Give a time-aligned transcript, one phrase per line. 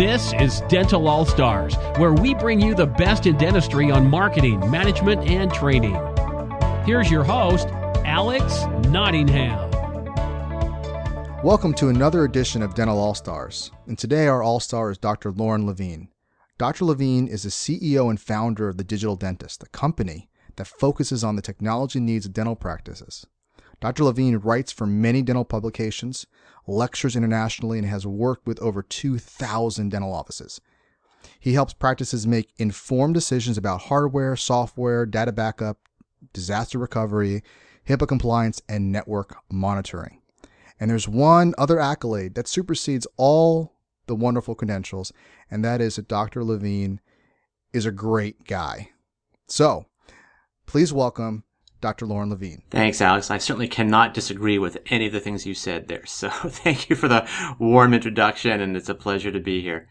[0.00, 4.58] This is Dental All Stars, where we bring you the best in dentistry on marketing,
[4.70, 5.94] management, and training.
[6.86, 7.68] Here's your host,
[8.06, 9.70] Alex Nottingham.
[11.44, 13.72] Welcome to another edition of Dental All Stars.
[13.86, 15.32] And today, our All Star is Dr.
[15.32, 16.08] Lorne Lavine.
[16.56, 16.86] Dr.
[16.86, 21.36] Lavine is the CEO and founder of The Digital Dentist, a company that focuses on
[21.36, 23.26] the technology needs of dental practices.
[23.80, 24.04] Dr.
[24.04, 26.26] Lavine writes for many dental publications,
[26.66, 30.60] lectures internationally, and has worked with over 2,000 dental offices.
[31.38, 35.78] He helps practices make informed decisions about hardware, software, data backup,
[36.32, 37.42] disaster recovery,
[37.88, 40.20] HIPAA compliance, and network monitoring.
[40.78, 43.74] And there's one other accolade that supersedes all
[44.06, 45.12] the wonderful credentials,
[45.50, 46.42] and that is that Dr.
[46.42, 46.98] Lavine
[47.72, 48.90] is a great guy.
[49.46, 49.86] So,
[50.66, 51.44] please welcome
[51.80, 52.06] Dr.
[52.06, 52.62] Lorne Lavine.
[52.70, 53.30] Thanks, Alex.
[53.30, 56.06] I certainly cannot disagree with any of the things you said there.
[56.06, 59.88] So thank you for the warm introduction, and it's a pleasure to be here.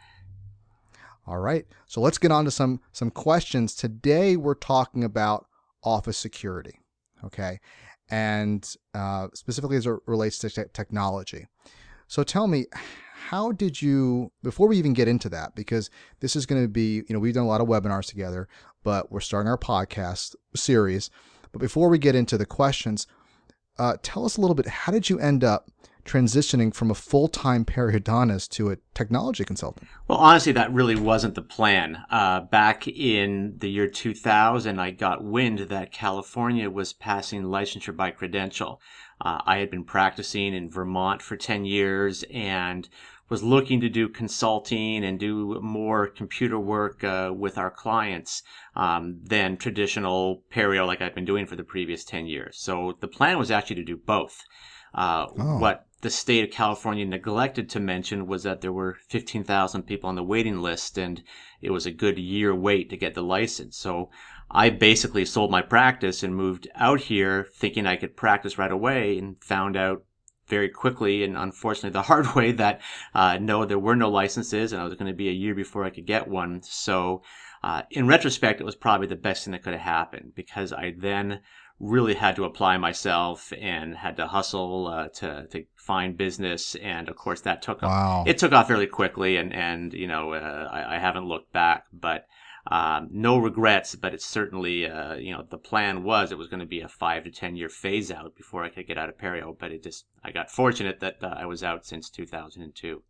[1.25, 1.65] All right.
[1.85, 3.75] So let's get on to some some questions.
[3.75, 5.47] Today we're talking about
[5.83, 6.79] office security.
[7.23, 7.59] Okay.
[8.09, 11.45] And uh, specifically as it relates to te- technology.
[12.07, 12.65] So tell me,
[13.27, 16.95] how did you before we even get into that because this is going to be
[16.95, 18.47] you know we've done a lot of webinars together
[18.81, 21.11] but we're starting our podcast series
[21.51, 23.07] but before we get into the questions,
[23.77, 25.69] uh, tell us a little bit how did you end up
[26.05, 29.87] transitioning from a full time periodontist to a technology consultant?
[30.07, 32.03] Well, honestly, that really wasn't the plan.
[32.09, 38.11] Uh, back in the year 2000, I got wind that California was passing licensure by
[38.11, 38.81] credential.
[39.21, 42.87] Uh, I had been practicing in Vermont for 10 years and
[43.29, 48.41] was looking to do consulting and do more computer work uh, with our clients
[48.75, 52.57] um, than traditional perio like I've been doing for the previous 10 years.
[52.59, 54.43] So the plan was actually to do both.
[54.93, 55.59] Uh, oh.
[55.59, 60.15] What the state of California neglected to mention was that there were 15,000 people on
[60.15, 61.21] the waiting list and
[61.61, 63.77] it was a good year wait to get the license.
[63.77, 64.09] So
[64.49, 69.17] I basically sold my practice and moved out here thinking I could practice right away
[69.17, 70.03] and found out
[70.49, 72.81] very quickly and unfortunately the hard way that
[73.13, 75.85] uh, no, there were no licenses and I was going to be a year before
[75.85, 76.61] I could get one.
[76.63, 77.21] So
[77.63, 80.95] uh, in retrospect, it was probably the best thing that could have happened because I
[80.97, 81.41] then
[81.79, 87.07] really had to apply myself and had to hustle uh, to to find business and
[87.07, 88.19] of course that took wow.
[88.19, 91.53] off, it took off fairly quickly and and you know uh, I, I haven't looked
[91.53, 92.27] back but
[92.67, 96.59] um, no regrets, but it's certainly, uh, you know, the plan was it was going
[96.59, 99.17] to be a five to 10 year phase out before I could get out of
[99.17, 99.57] Perio.
[99.57, 103.01] But it just, I got fortunate that uh, I was out since 2002.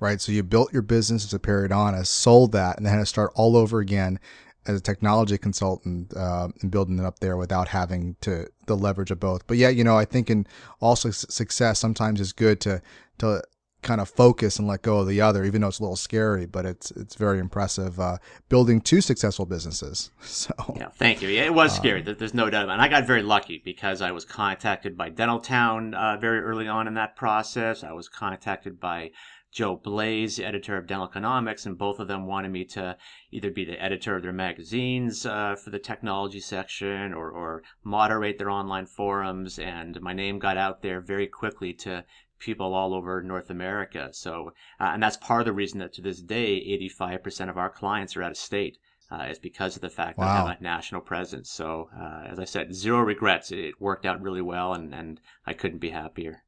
[0.00, 0.20] Right.
[0.20, 3.32] So you built your business as a periodontist, sold that, and then had to start
[3.34, 4.18] all over again
[4.66, 9.10] as a technology consultant uh, and building it up there without having to the leverage
[9.10, 9.46] of both.
[9.46, 10.46] But yeah, you know, I think in
[10.80, 12.82] also success sometimes is good to
[13.18, 13.42] to
[13.84, 16.46] kind of focus and let go of the other, even though it's a little scary,
[16.46, 18.18] but it's it's very impressive uh,
[18.48, 20.10] building two successful businesses.
[20.44, 21.28] So yeah, thank you.
[21.28, 22.04] Yeah, it was scary.
[22.04, 22.74] Um, There's no doubt about it.
[22.74, 26.88] And I got very lucky because I was contacted by Dentaltown uh, very early on
[26.88, 27.84] in that process.
[27.84, 29.10] I was contacted by
[29.54, 32.96] Joe Blaes, editor of Dental Economics, and both of them wanted me to
[33.30, 38.36] either be the editor of their magazines uh, for the technology section or, or moderate
[38.36, 39.60] their online forums.
[39.60, 42.04] And my name got out there very quickly to
[42.44, 44.10] people all over North America.
[44.12, 46.60] So, uh, and that's part of the reason that to this day,
[46.90, 48.78] 85% of our clients are out of state.
[49.10, 50.24] Uh, is because of the fact wow.
[50.24, 51.50] that I have a national presence.
[51.50, 53.52] So, uh, as I said, zero regrets.
[53.52, 56.42] It worked out really well, and, and I couldn't be happier.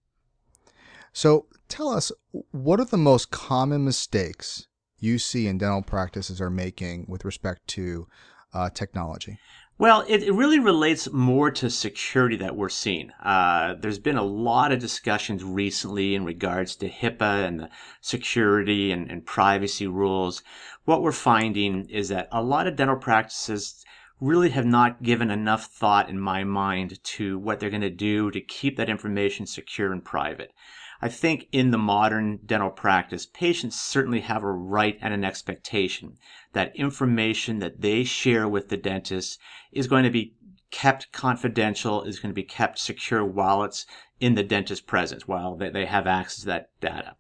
[1.12, 2.10] So, tell us
[2.52, 4.68] what are the most common mistakes
[4.98, 8.08] you see in dental practices are making with respect to
[8.52, 9.38] uh, technology?
[9.78, 13.10] Well, it, it, really relates more to security that we're seeing.
[13.22, 17.68] Uh, there's been a lot of discussions recently in regards to HIPAA and the
[18.00, 20.42] security and, and privacy rules.
[20.86, 23.84] What we're finding is that a lot of dental practices
[24.18, 28.30] really have not given enough thought in my mind to what they're going to do
[28.30, 30.54] to keep that information secure and private.
[31.00, 36.16] I think in the modern dental practice, patients certainly have a right and an expectation
[36.52, 39.38] that information that they share with the dentist
[39.72, 40.34] is going to be
[40.70, 43.86] kept confidential, is going to be kept secure while it's
[44.20, 47.16] in the dentist's presence, while they have access to that data.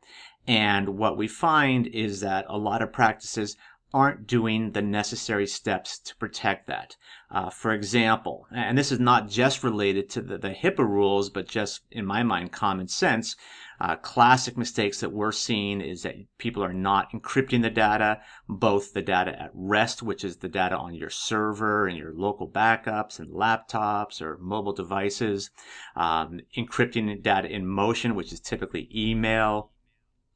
[0.46, 3.56] And what we find is that a lot of practices
[3.94, 6.96] aren't doing the necessary steps to protect that.
[7.30, 11.48] Uh, for example, and this is not just related to the, the HIPAA rules, but
[11.48, 13.36] just in my mind, common sense.
[13.80, 18.92] Uh, classic mistakes that we're seeing is that people are not encrypting the data, both
[18.92, 23.18] the data at rest, which is the data on your server and your local backups
[23.18, 25.50] and laptops or mobile devices,
[25.94, 29.70] um, encrypting data in motion, which is typically email,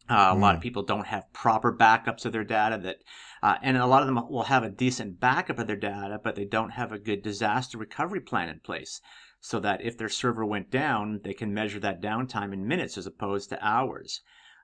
[0.08, 2.96] Uh, a lot of people don't have proper backups of their data that,
[3.42, 6.36] uh, and a lot of them will have a decent backup of their data, but
[6.36, 9.00] they don't have a good disaster recovery plan in place
[9.40, 13.06] so that if their server went down, they can measure that downtime in minutes as
[13.06, 14.20] opposed to hours.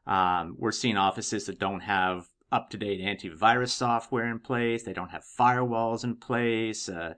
[0.07, 4.93] Um, we're seeing offices that don't have up to date antivirus software in place, they
[4.93, 6.89] don't have firewalls in place.
[6.89, 7.15] Uh,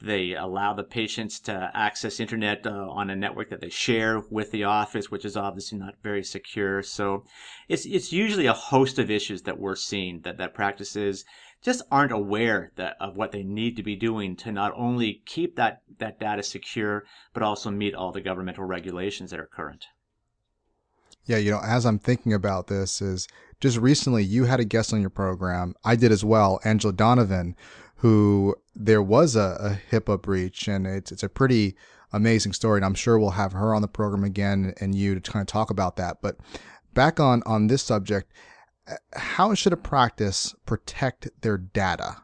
[0.00, 4.50] they allow the patients to access internet uh, on a network that they share with
[4.50, 6.82] the office, which is obviously not very secure.
[6.82, 7.24] So
[7.68, 11.24] it's it's usually a host of issues that we're seeing that that practices
[11.62, 15.56] just aren't aware that of what they need to be doing to not only keep
[15.56, 19.86] that that data secure but also meet all the governmental regulations that are current.
[21.24, 23.26] Yeah, you know, as I'm thinking about this is
[23.60, 25.74] just recently you had a guest on your program.
[25.84, 27.56] I did as well, Angela Donovan,
[27.96, 31.76] who there was a, a HIPAA breach, and it's it's a pretty
[32.12, 32.78] amazing story.
[32.78, 35.46] And I'm sure we'll have her on the program again and you to kind of
[35.46, 36.18] talk about that.
[36.20, 36.36] But
[36.94, 38.32] back on on this subject,
[38.88, 42.16] uh, how should a practice protect their data?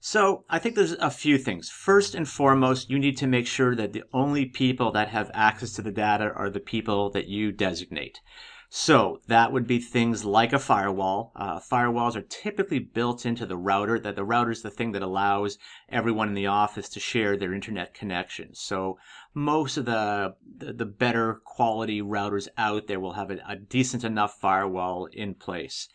[0.00, 1.70] So I think there's a few things.
[1.70, 5.72] First and foremost, you need to make sure that the only people that have access
[5.74, 8.20] to the data are the people that you designate.
[8.70, 11.32] So that would be things like a firewall.
[11.34, 13.98] Uh, firewalls are typically built into the router.
[13.98, 15.56] That the router is the thing that allows
[15.88, 18.54] everyone in the office to share their internet connection.
[18.54, 18.98] So
[19.32, 24.38] most of the the, better quality routers out there will have a, a decent enough
[24.38, 25.88] firewall in place.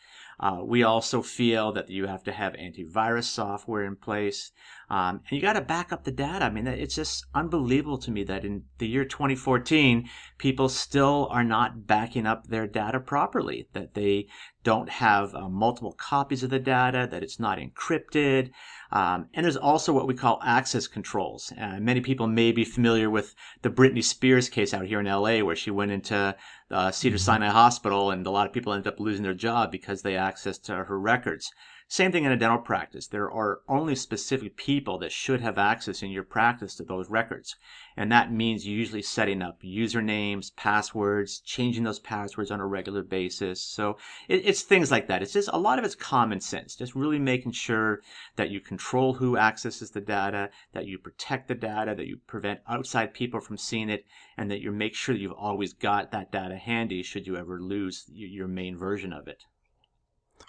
[0.44, 4.52] Uh, we also feel that you have to have antivirus software in place.
[4.90, 6.44] Um, and you got to back up the data.
[6.44, 11.46] I mean, it's just unbelievable to me that in the year 2014, people still are
[11.46, 14.28] not backing up their data properly, that they
[14.66, 18.52] don't have uh, multiple copies of the data, that it's not encrypted.
[18.94, 21.52] Um, and there's also what we call access controls.
[21.60, 25.40] Uh, many people may be familiar with the Britney Spears case out here in LA,
[25.40, 26.36] where she went into
[26.70, 27.24] uh, Cedar mm-hmm.
[27.24, 30.70] Sinai Hospital, and a lot of people ended up losing their job because they accessed
[30.70, 31.52] uh, her records.
[31.88, 33.08] Same thing in a dental practice.
[33.08, 37.56] There are only specific people that should have access in your practice to those records.
[37.96, 43.62] And that means usually setting up usernames, passwords, changing those passwords on a regular basis.
[43.62, 43.98] So
[44.28, 45.22] it, it's things like that.
[45.22, 48.02] It's just a lot of it's common sense, just really making sure
[48.38, 52.62] that you control who accesses the data, that you protect the data, that you prevent
[52.68, 54.06] outside people from seeing it,
[54.38, 58.06] and that you make sure you've always got that data handy should you ever lose
[58.12, 59.44] your main version of it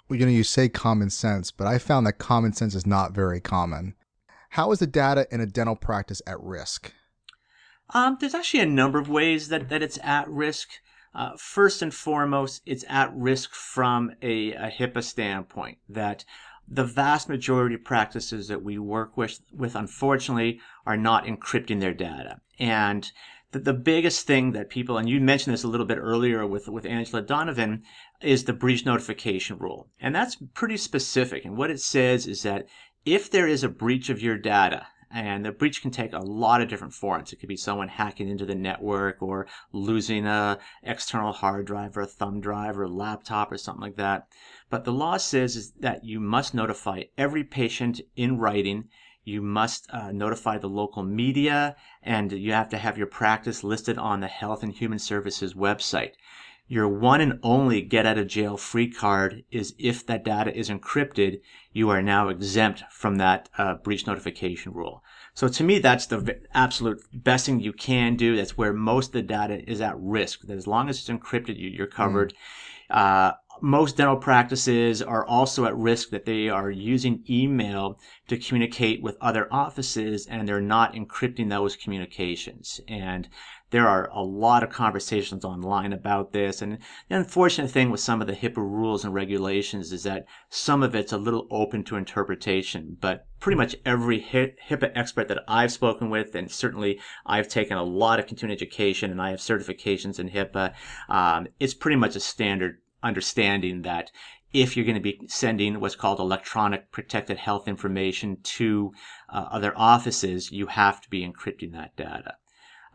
[0.09, 3.39] you know, you say common sense, but I found that common sense is not very
[3.39, 3.95] common.
[4.51, 6.93] How is the data in a dental practice at risk?
[7.93, 10.69] Um, there's actually a number of ways that, that it's at risk.
[11.13, 16.25] Uh, first and foremost, it's at risk from a, a HIPAA standpoint that
[16.67, 21.93] the vast majority of practices that we work with, with unfortunately, are not encrypting their
[21.93, 22.41] data.
[22.59, 23.11] And
[23.51, 26.67] the, the biggest thing that people, and you mentioned this a little bit earlier with,
[26.67, 27.83] with Angela Donovan,
[28.21, 29.89] is the breach notification rule.
[29.99, 31.45] And that's pretty specific.
[31.45, 32.67] And what it says is that
[33.05, 36.59] if there is a breach of your data, and the breach can take a lot
[36.59, 37.31] of different forms.
[37.31, 42.01] It could be someone hacking into the network or losing a external hard drive or
[42.01, 44.27] a thumb drive or a laptop or something like that.
[44.69, 48.89] But the law says is that you must notify every patient in writing
[49.27, 53.97] you must uh, notify the local media and you have to have your practice listed
[53.97, 56.11] on the Health and Human Services website.
[56.67, 60.69] Your one and only get out of jail free card is if that data is
[60.69, 61.41] encrypted,
[61.71, 65.03] you are now exempt from that uh, breach notification rule.
[65.35, 68.35] So to me, that's the absolute best thing you can do.
[68.35, 70.41] That's where most of the data is at risk.
[70.41, 72.33] That as long as it's encrypted, you, are covered.
[72.89, 72.97] Mm.
[72.97, 79.01] Uh, most dental practices are also at risk that they are using email to communicate
[79.01, 82.81] with other offices and they're not encrypting those communications.
[82.87, 83.29] And
[83.75, 86.61] there are a lot of conversations online about this.
[86.61, 86.77] And
[87.09, 90.95] the unfortunate thing with some of the HIPAA rules and regulations is that some of
[90.95, 92.95] it's a little open to interpretation.
[93.01, 97.83] But pretty much every HIPAA expert that I've spoken with, and certainly I've taken a
[97.83, 100.73] lot of continuing education and I have certifications in HIPAA,
[101.09, 104.09] um, it's pretty much a standard understanding that
[104.53, 108.93] if you're going to be sending what's called electronic protected health information to
[109.27, 112.35] uh, other offices, you have to be encrypting that data.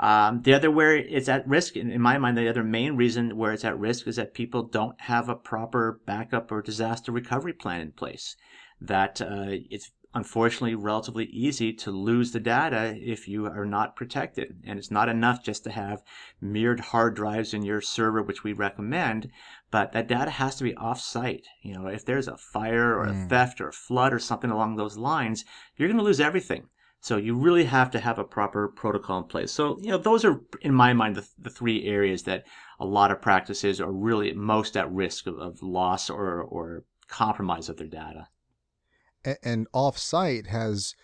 [0.00, 3.36] Um, the other where it's at risk, in, in, my mind, the other main reason
[3.36, 7.52] where it's at risk is that people don't have a proper backup or disaster recovery
[7.52, 8.34] plan in place.
[8.80, 14.62] That uh, it's unfortunately relatively easy to lose the data if you are not protected.
[14.64, 16.02] And it's not enough just to have
[16.40, 19.30] mirrored hard drives in your server, which we recommend,
[19.70, 21.46] but that data has to be off-site.
[21.60, 23.28] You know, if there's a fire or a mm.
[23.28, 25.44] theft or a flood or something along those lines,
[25.76, 26.68] you're going to lose everything.
[27.02, 29.50] So you really have to have a proper protocol in place.
[29.50, 32.44] So, you know, those are, in my mind, the, the three areas that
[32.78, 37.68] a lot of practices are really most at risk of, of loss or, or compromise
[37.70, 38.28] of their data.
[39.24, 40.94] And, and offsite has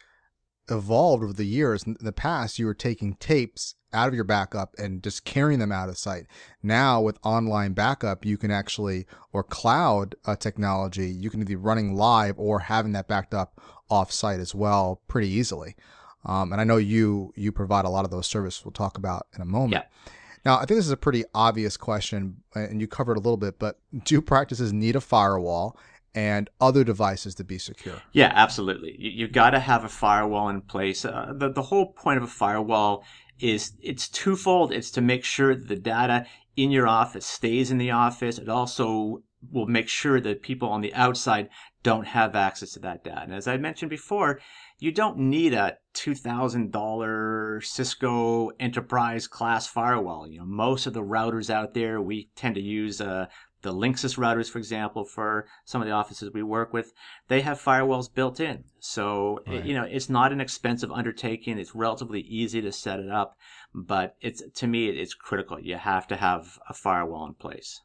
[0.71, 1.85] evolved over the years.
[1.85, 5.73] In the past, you were taking tapes out of your backup and just carrying them
[5.73, 6.27] out of site.
[6.63, 11.95] Now, with online backup, you can actually, or cloud uh, technology, you can be running
[11.95, 13.61] live or having that backed up
[13.91, 15.77] off site as well pretty easily.
[16.25, 18.65] Um, and I know you you provide a lot of those services.
[18.65, 19.73] We'll talk about in a moment.
[19.73, 20.13] Yeah.
[20.45, 23.59] Now, I think this is a pretty obvious question, and you covered a little bit.
[23.59, 25.77] But do practices need a firewall?
[26.17, 28.01] and other devices to be secure.
[28.13, 28.97] Yeah, absolutely.
[28.99, 31.05] You, you got to have a firewall in place.
[31.05, 33.05] Uh, the, the whole point of a firewall
[33.39, 34.73] is it's twofold.
[34.73, 36.27] It's to make sure that the data
[36.57, 38.39] in your office stays in the office.
[38.39, 41.49] It also will make sure that people on the outside
[41.83, 43.23] don't have access to that data.
[43.23, 44.41] And as I mentioned before,
[44.79, 50.27] you don't need a $2,000 Cisco enterprise class firewall.
[50.27, 53.29] You know, most of the routers out there, we tend to use a
[53.67, 56.93] the Linksys routers, for example, for some of the offices we work with,
[57.27, 58.63] they have firewalls built in.
[58.79, 59.65] So, eh, right.
[59.65, 61.59] you know, it's not an expensive undertaking.
[61.59, 63.37] It's relatively easy to set it up,
[63.75, 65.59] but it's, to me, it's critical.
[65.59, 67.81] You have to have a firewall in place.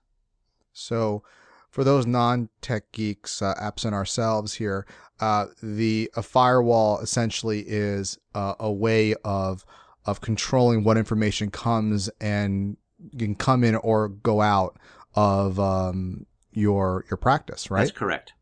[0.72, 1.24] So,
[1.72, 4.86] for those non-tech geeks, uh, absent ourselves here,
[5.20, 9.66] uh, the a firewall essentially is uh, a way of
[10.06, 12.76] of controlling what information comes and
[13.18, 14.78] can come in or go out
[15.16, 17.80] of um, your your practice, right?
[17.80, 18.34] That's correct.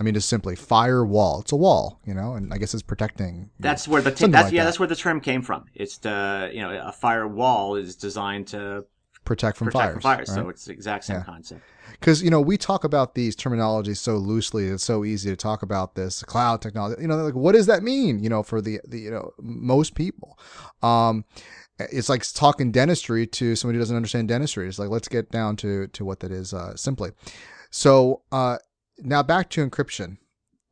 [0.00, 1.40] I mean, just simply firewall.
[1.40, 3.50] It's a wall, you know, and I guess it's protecting.
[3.58, 4.66] That's where the t- that's like yeah, that.
[4.66, 5.64] that's where the term came from.
[5.74, 8.86] It's the you know a firewall is designed to
[9.28, 9.92] protect from protect fires.
[9.92, 10.34] From fires, right?
[10.34, 11.22] so it's the exact same yeah.
[11.22, 11.60] concept.
[11.92, 14.66] Because you know we talk about these terminologies so loosely.
[14.66, 17.00] It's so easy to talk about this cloud technology.
[17.02, 18.22] You know, like what does that mean?
[18.22, 20.38] You know, for the the you know most people.
[20.82, 21.24] Um,
[21.78, 24.66] it's like talking dentistry to somebody who doesn't understand dentistry.
[24.66, 27.10] It's like let's get down to to what that is uh, simply.
[27.70, 28.56] So uh,
[28.98, 30.16] now back to encryption.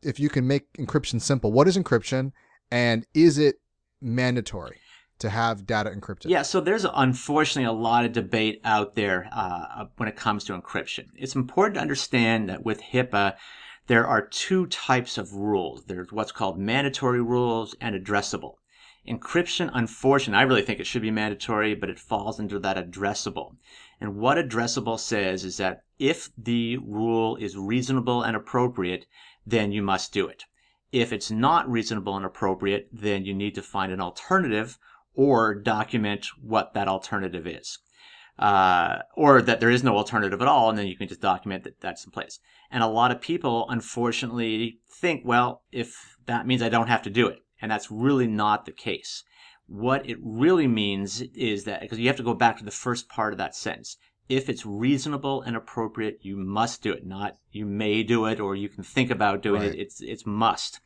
[0.03, 2.33] If you can make encryption simple, what is encryption,
[2.71, 3.57] and is it
[4.01, 4.79] mandatory
[5.19, 6.27] to have data encrypted?
[6.27, 10.59] Yeah, so there's unfortunately a lot of debate out there uh, when it comes to
[10.59, 11.07] encryption.
[11.15, 13.37] It's important to understand that with HIPAA,
[13.87, 15.85] there are two types of rules.
[15.85, 18.57] There's what's called mandatory rules and addressable.
[19.09, 23.57] Encryption, unfortunately, I really think it should be mandatory, but it falls under that addressable.
[24.01, 29.07] And what addressable says is that if the rule is reasonable and appropriate,
[29.47, 30.45] then you must do it.
[30.91, 34.79] If it's not reasonable and appropriate, then you need to find an alternative
[35.17, 37.79] or document what that alternative is.
[38.39, 41.65] Uh, or that there is no alternative at all, and then you can just document
[41.65, 42.39] that that's in place.
[42.71, 47.11] And a lot of people, unfortunately, think, well, if that means I don't have to
[47.11, 47.39] do it.
[47.63, 49.25] And that's really not the case.
[49.67, 53.09] What it really means is that, because you have to go back to the first
[53.09, 53.97] part of that sentence.
[54.29, 57.07] If it's reasonable and appropriate, you must do it.
[57.07, 59.71] Not you may do it or you can think about doing right.
[59.73, 59.79] it.
[59.79, 60.81] It's, it's must.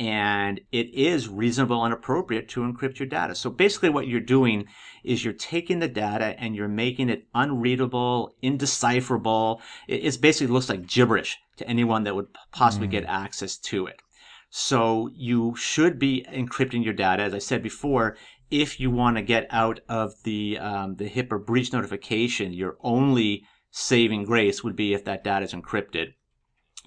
[0.00, 3.34] And it is reasonable and appropriate to encrypt your data.
[3.34, 4.64] So basically what you're doing
[5.04, 9.60] is you're taking the data and you're making it unreadable, indecipherable.
[9.86, 12.92] It, basically looks like gibberish to anyone that would possibly mm.
[12.92, 14.00] get access to it.
[14.48, 17.22] So you should be encrypting your data.
[17.24, 18.16] As I said before,
[18.50, 23.44] if you want to get out of the um, the HIPAA breach notification, your only
[23.70, 26.14] saving grace would be if that data is encrypted.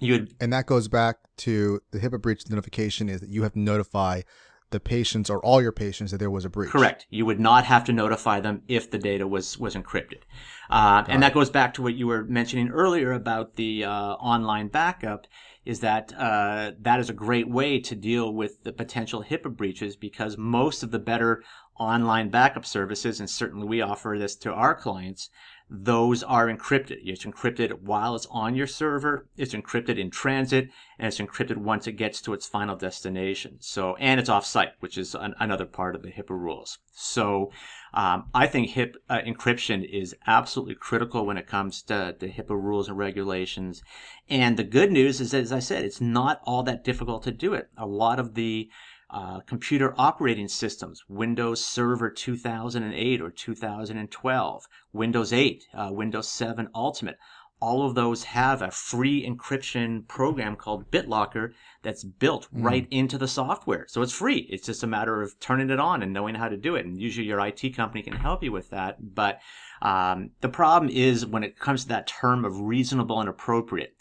[0.04, 3.58] You'd, and that goes back to the HIPAA breach notification is that you have to
[3.58, 4.22] notify
[4.70, 6.70] the patients or all your patients that there was a breach.
[6.70, 7.06] Correct.
[7.08, 10.22] You would not have to notify them if the data was was encrypted,
[10.68, 14.68] uh, and that goes back to what you were mentioning earlier about the uh, online
[14.68, 15.26] backup
[15.64, 19.96] is that uh, that is a great way to deal with the potential HIPAA breaches
[19.96, 21.42] because most of the better
[21.78, 25.30] online backup services, and certainly we offer this to our clients,
[25.70, 26.98] those are encrypted.
[27.02, 30.68] It's encrypted while it's on your server, it's encrypted in transit,
[30.98, 33.56] and it's encrypted once it gets to its final destination.
[33.60, 36.78] So, and it's offsite, which is an, another part of the HIPAA rules.
[36.92, 37.50] So,
[37.94, 42.60] um, I think HIP uh, encryption is absolutely critical when it comes to the HIPAA
[42.60, 43.82] rules and regulations.
[44.28, 47.54] And the good news is, as I said, it's not all that difficult to do
[47.54, 47.68] it.
[47.76, 48.68] A lot of the
[49.10, 57.18] uh, computer operating systems, Windows Server 2008 or 2012, Windows 8, uh, Windows 7 Ultimate.
[57.60, 62.64] All of those have a free encryption program called BitLocker that's built mm.
[62.64, 63.86] right into the software.
[63.88, 64.46] So it's free.
[64.50, 66.84] It's just a matter of turning it on and knowing how to do it.
[66.84, 69.14] And usually your IT company can help you with that.
[69.14, 69.40] But
[69.80, 73.96] um, the problem is when it comes to that term of reasonable and appropriate.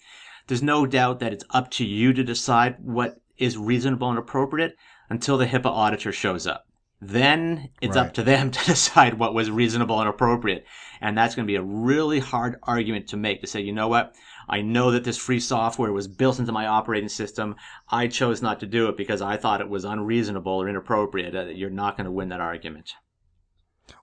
[0.48, 4.76] There's no doubt that it's up to you to decide what is reasonable and appropriate.
[5.14, 6.66] Until the HIPAA auditor shows up.
[7.00, 8.08] Then it's Right.
[8.08, 10.66] up to them to decide what was reasonable and appropriate.
[11.02, 13.88] And that's going to be a really hard argument to make to say, you know
[13.88, 14.16] what?
[14.50, 17.56] I know that this free software was built into my operating system.
[17.90, 21.36] I chose not to do it because I thought it was unreasonable or inappropriate.
[21.36, 22.96] Uh, You're not going to win that argument.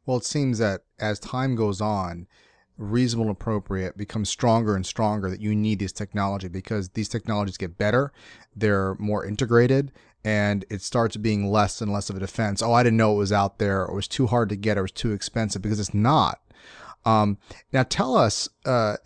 [0.06, 2.28] Well, it seems that as time goes on,
[2.76, 7.56] reasonable and appropriate becomes stronger and stronger that you need this technology because these technologies
[7.58, 8.12] get better,
[8.56, 9.92] they're more integrated,
[10.24, 12.62] and it starts being less and less of a defense.
[12.62, 14.76] Oh, I didn't know it was out there, or it was too hard to get,
[14.76, 16.40] or it was too expensive because it's not.
[17.04, 17.38] Um,
[17.72, 18.96] now, tell us uh,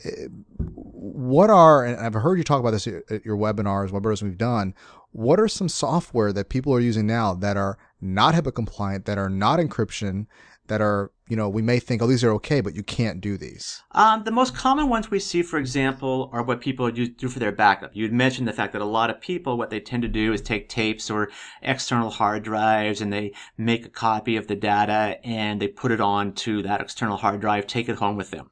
[0.58, 4.74] what are, and I've heard you talk about this at your webinars, webinars we've done.
[5.12, 9.16] What are some software that people are using now that are not HIPAA compliant, that
[9.16, 10.26] are not encryption,
[10.66, 13.38] that are, you know, we may think, oh, these are okay, but you can't do
[13.38, 13.82] these.
[13.92, 17.52] Um, the most common ones we see, for example, are what people do, for their
[17.52, 17.92] backup.
[17.94, 20.42] You'd mentioned the fact that a lot of people, what they tend to do is
[20.42, 21.30] take tapes or
[21.62, 26.00] external hard drives and they make a copy of the data and they put it
[26.00, 28.50] onto that external hard drive, take it home with them.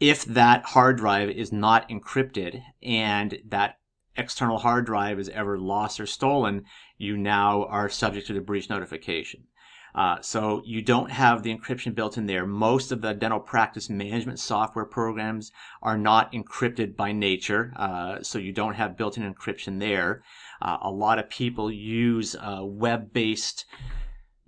[0.00, 3.78] If that hard drive is not encrypted and that
[4.16, 6.64] external hard drive is ever lost or stolen,
[6.98, 9.44] you now are subject to the breach notification.
[9.94, 12.46] Uh, so you don't have the encryption built in there.
[12.46, 18.38] Most of the dental practice management software programs are not encrypted by nature, uh, so
[18.38, 20.22] you don't have built-in encryption there.
[20.62, 23.64] Uh, a lot of people use uh, web-based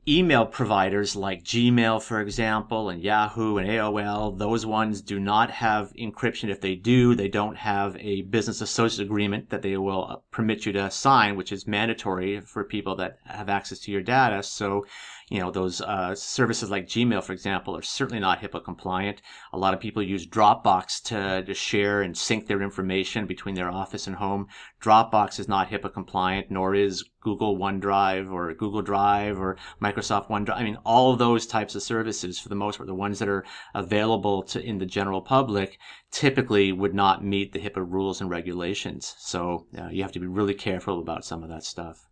[0.08, 5.92] email providers like Gmail, for example, and Yahoo and AOL, those ones do not have
[5.94, 6.50] encryption.
[6.50, 10.66] If they do, they don't have a business associate agreement that they will uh, permit
[10.66, 14.42] you to sign, which is mandatory for people that have access to your data.
[14.42, 14.86] So,
[15.32, 19.22] you know, those uh, services like Gmail, for example, are certainly not HIPAA compliant.
[19.54, 23.70] A lot of people use Dropbox to, to share and sync their information between their
[23.70, 24.48] office and home.
[24.82, 30.58] Dropbox is not HIPAA compliant, nor is Google OneDrive or Google Drive or Microsoft OneDrive.
[30.58, 33.28] I mean, all of those types of services, for the most part, the ones that
[33.30, 35.78] are available to in the general public,
[36.10, 39.14] typically would not meet the HIPAA rules and regulations.
[39.18, 42.06] So uh, you have to be really careful about some of that stuff.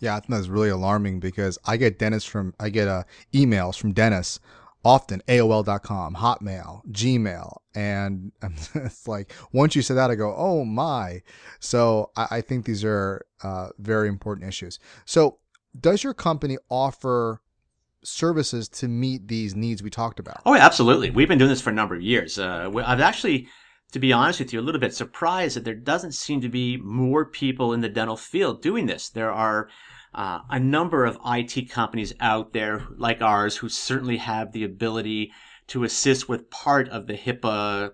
[0.00, 3.78] Yeah, I think that's really alarming because I get dentists from I get uh, emails
[3.78, 4.40] from dentists
[4.84, 8.32] often AOL.com, Hotmail, Gmail, and
[8.74, 11.22] it's like once you say that, I go, oh my.
[11.60, 14.78] So I, I think these are uh, very important issues.
[15.04, 15.38] So
[15.78, 17.42] does your company offer
[18.04, 20.40] services to meet these needs we talked about?
[20.46, 21.10] Oh, absolutely.
[21.10, 22.38] We've been doing this for a number of years.
[22.38, 23.48] Uh, I've actually,
[23.92, 26.76] to be honest with you, a little bit surprised that there doesn't seem to be
[26.76, 29.08] more people in the dental field doing this.
[29.08, 29.68] There are
[30.14, 35.32] uh, a number of IT companies out there like ours who certainly have the ability
[35.68, 37.92] to assist with part of the HIPAA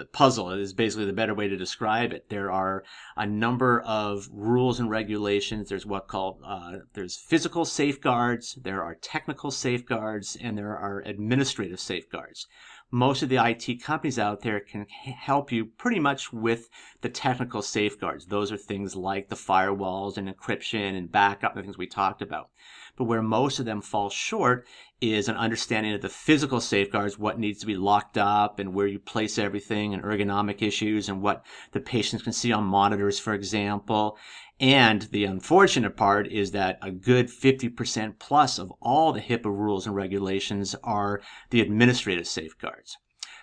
[0.00, 2.28] the puzzle is basically the better way to describe it.
[2.30, 2.84] There are
[3.16, 5.68] a number of rules and regulations.
[5.68, 11.80] There's what called uh, there's physical safeguards, there are technical safeguards, and there are administrative
[11.80, 12.46] safeguards.
[12.92, 16.68] Most of the IT companies out there can help you pretty much with
[17.02, 18.26] the technical safeguards.
[18.26, 22.50] Those are things like the firewalls and encryption and backup, the things we talked about.
[22.96, 24.66] But where most of them fall short
[25.00, 28.88] is an understanding of the physical safeguards, what needs to be locked up and where
[28.88, 33.34] you place everything and ergonomic issues and what the patients can see on monitors, for
[33.34, 34.18] example.
[34.60, 39.86] And the unfortunate part is that a good 50% plus of all the HIPAA rules
[39.86, 42.98] and regulations are the administrative safeguards.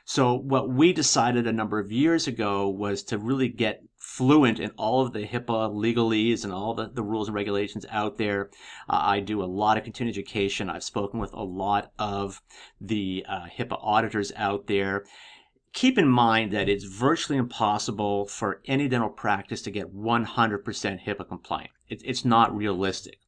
[0.06, 4.69] So what we decided a number of years ago was to really get fluent in
[4.77, 8.49] all of the HIPAA legalese and all the, the rules and regulations out there.
[8.88, 10.69] Uh, I do a lot of continuing education.
[10.69, 12.41] I've spoken with a lot of
[12.80, 15.03] the uh, HIPAA auditors out there.
[15.73, 21.27] Keep in mind that it's virtually impossible for any dental practice to get 100% HIPAA
[21.27, 21.71] compliant.
[21.88, 23.19] It, it's not realistic.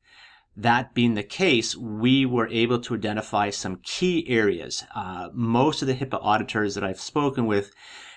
[0.58, 4.84] That being the case, we were able to identify some key areas.
[4.96, 7.72] Uh, most of the HIPAA auditors that I've spoken with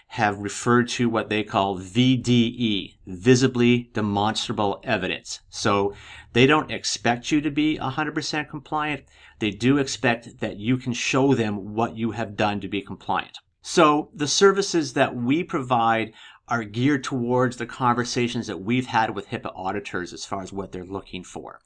[0.08, 5.40] have referred to what they call VDE, visibly demonstrable evidence.
[5.48, 5.94] So
[6.32, 9.04] they don't expect you to be 100% compliant.
[9.38, 13.38] They do expect that you can show them what you have done to be compliant.
[13.62, 16.12] So the services that we provide
[16.48, 20.72] are geared towards the conversations that we've had with HIPAA auditors as far as what
[20.72, 21.60] they're looking for.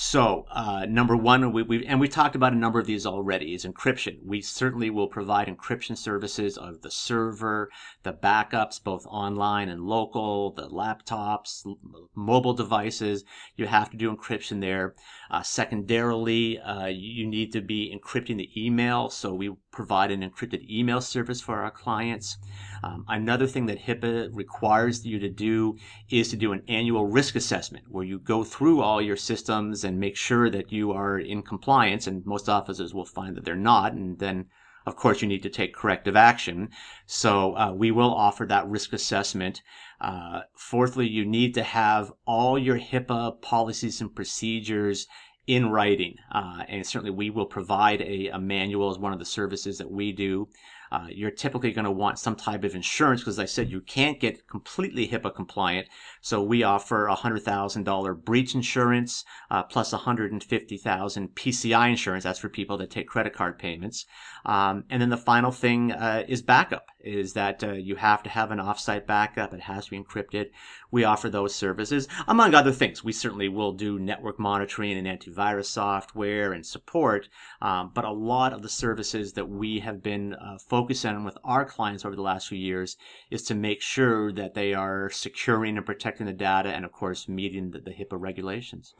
[0.00, 3.52] So, uh, number one, we, we, and we talked about a number of these already,
[3.52, 4.18] is encryption.
[4.24, 7.68] We certainly will provide encryption services of the server,
[8.04, 11.66] the backups, both online and local, the laptops,
[12.14, 13.24] mobile devices.
[13.56, 14.94] You have to do encryption there.
[15.32, 20.70] Uh, secondarily, uh, you need to be encrypting the email, so we provide an encrypted
[20.70, 22.38] email service for our clients.
[22.82, 25.76] Um, another thing that HIPAA requires you to do
[26.10, 29.98] is to do an annual risk assessment where you go through all your systems and
[29.98, 32.06] make sure that you are in compliance.
[32.06, 33.92] And most offices will find that they're not.
[33.92, 34.46] And then
[34.88, 36.70] of course, you need to take corrective action.
[37.04, 39.62] So uh, we will offer that risk assessment.
[40.00, 45.06] Uh, fourthly, you need to have all your HIPAA policies and procedures
[45.46, 46.16] in writing.
[46.32, 49.90] Uh, and certainly we will provide a, a, manual as one of the services that
[49.90, 50.48] we do.
[50.90, 53.80] Uh, you're typically going to want some type of insurance because, as I said, you
[53.80, 55.88] can't get completely HIPAA compliant.
[56.20, 60.76] So we offer a hundred thousand dollar breach insurance uh, plus a hundred and fifty
[60.76, 62.24] thousand PCI insurance.
[62.24, 64.06] That's for people that take credit card payments.
[64.44, 66.88] Um, and then the final thing uh, is backup.
[67.00, 69.54] Is that uh, you have to have an offsite backup?
[69.54, 70.50] It has to be encrypted.
[70.90, 73.04] We offer those services, among other things.
[73.04, 77.28] We certainly will do network monitoring and antivirus software and support.
[77.60, 81.36] Um, but a lot of the services that we have been uh, focusing on with
[81.42, 82.96] our clients over the last few years
[83.32, 87.28] is to make sure that they are securing and protecting the data, and of course
[87.28, 88.94] meeting the, the HIPAA regulations.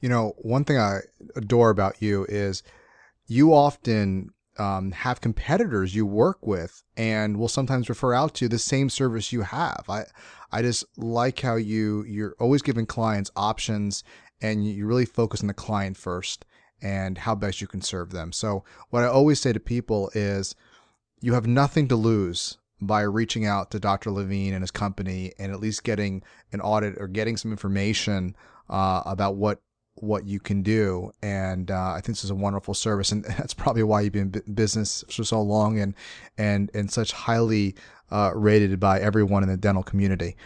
[0.00, 1.00] You know, one thing I
[1.36, 2.62] adore about you is
[3.26, 8.58] you often um, have competitors you work with and will sometimes refer out to the
[8.58, 9.84] same service you have.
[9.88, 10.04] I
[10.50, 14.02] I just like how you you're always giving clients options
[14.40, 16.46] and you really focus on the client first
[16.82, 18.32] and how best you can serve them.
[18.32, 20.54] So what I always say to people is
[21.20, 24.10] you have nothing to lose by reaching out to Dr.
[24.10, 28.36] Lavine and his company and at least getting an audit or getting some information
[28.68, 29.60] uh, about what
[29.96, 31.12] what you can do.
[31.22, 34.42] And uh, I think this is a wonderful service, and that's probably why you've been
[34.46, 35.94] in business for so long and
[36.36, 37.74] and and such highly
[38.14, 40.36] uh, rated by everyone in the dental community.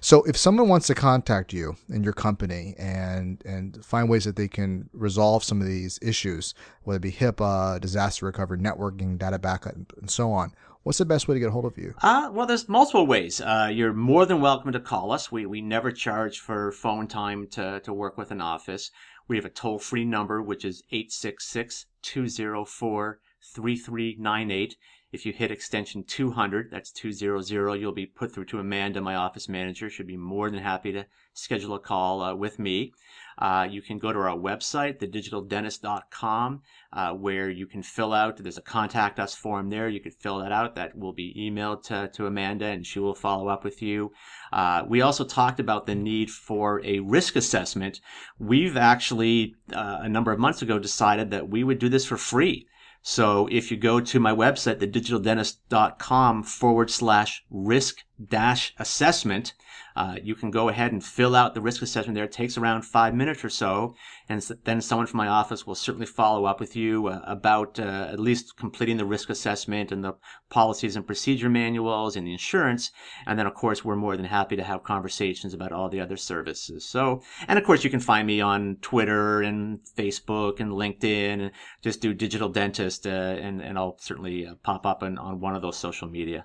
[0.00, 4.36] So, if someone wants to contact you and your company and and find ways that
[4.36, 9.38] they can resolve some of these issues, whether it be HIPAA, disaster recovery, networking, data
[9.38, 10.52] backup, and so on,
[10.88, 11.94] What's the best way to get a hold of you?
[12.02, 13.42] Uh, well, there's multiple ways.
[13.42, 15.30] Uh, you're more than welcome to call us.
[15.30, 18.90] We, we never charge for phone time to, to work with an office.
[19.28, 23.20] We have a toll free number, which is 866 204
[23.54, 24.76] 3398.
[25.10, 29.48] If you hit extension 200, that's 200, you'll be put through to Amanda, my office
[29.48, 29.88] manager.
[29.88, 32.92] She'll be more than happy to schedule a call uh, with me.
[33.38, 38.58] Uh, you can go to our website, thedigitaldentist.com, uh, where you can fill out, there's
[38.58, 39.88] a contact us form there.
[39.88, 40.74] You can fill that out.
[40.74, 44.12] That will be emailed to, to Amanda and she will follow up with you.
[44.52, 48.00] Uh, we also talked about the need for a risk assessment.
[48.38, 52.18] We've actually, uh, a number of months ago, decided that we would do this for
[52.18, 52.66] free.
[53.02, 59.54] So if you go to my website, thedigitaldentist.com forward slash risk dash assessment,
[59.96, 62.24] uh, you can go ahead and fill out the risk assessment there.
[62.24, 63.94] It takes around five minutes or so.
[64.28, 68.08] And then someone from my office will certainly follow up with you uh, about uh,
[68.12, 70.14] at least completing the risk assessment and the
[70.50, 72.92] policies and procedure manuals and the insurance.
[73.26, 76.16] And then, of course, we're more than happy to have conversations about all the other
[76.16, 76.84] services.
[76.84, 81.50] So, and of course, you can find me on Twitter and Facebook and LinkedIn and
[81.82, 85.56] just do digital dentist uh, and, and I'll certainly uh, pop up on, on one
[85.56, 86.44] of those social media.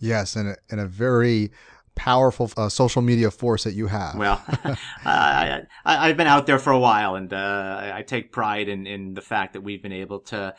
[0.00, 1.52] Yes, and a, and a very
[1.94, 4.16] powerful uh, social media force that you have.
[4.16, 4.42] Well,
[5.04, 8.86] I, I, have been out there for a while, and uh, I take pride in,
[8.86, 10.54] in the fact that we've been able to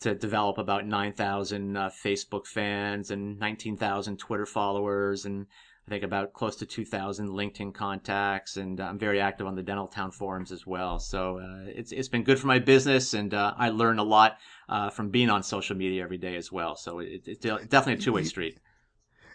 [0.00, 5.46] to develop about 9,000 uh, Facebook fans and 19,000 Twitter followers, and
[5.86, 9.86] I think about close to 2,000 LinkedIn contacts, and I'm very active on the Dental
[9.86, 10.98] Town forums as well.
[10.98, 14.38] So uh, it's it's been good for my business, and uh, I learn a lot
[14.68, 16.76] uh, from being on social media every day as well.
[16.76, 18.60] So it, it's definitely a two way street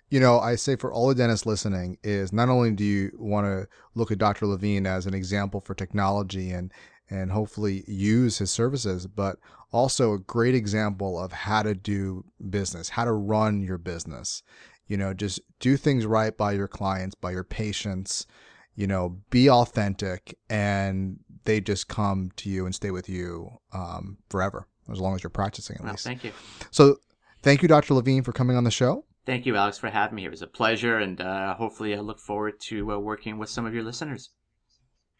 [0.09, 3.45] you know, I say for all the dentists listening is not only do you want
[3.45, 4.47] to look at Dr.
[4.47, 6.71] Lavine as an example for technology and
[7.11, 9.39] and hopefully use his services, but
[9.71, 14.43] also a great example of how to do business, how to run your business.
[14.85, 18.27] You know, just do things right by your clients, by your patients,
[18.75, 24.17] you know, be authentic and they just come to you and stay with you um,
[24.29, 26.03] forever, as long as you're practicing at well, least.
[26.03, 26.31] Thank you.
[26.69, 26.97] So
[27.41, 27.95] thank you, Dr.
[27.95, 29.05] Lavine, for coming on the show.
[29.29, 30.25] Thank you, Alex, for having me.
[30.25, 33.67] It was a pleasure, and uh, hopefully, I look forward to uh, working with some
[33.67, 34.31] of your listeners.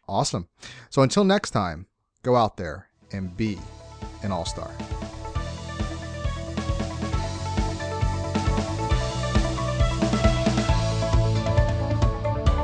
[0.08, 0.48] Awesome.
[0.88, 1.86] So until next time,
[2.24, 3.56] go out there and be
[4.24, 4.72] an all star.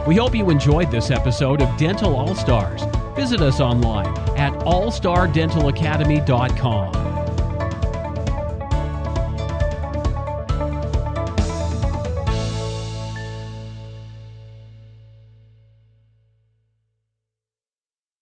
[0.04, 2.82] We hope you enjoyed this episode of Dental All Stars.
[3.14, 7.15] Visit us online at allstardentalacademy.com.